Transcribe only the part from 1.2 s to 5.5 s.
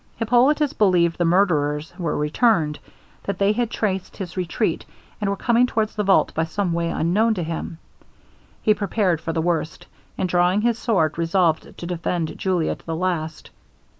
murderers were returned; that they had traced his retreat, and were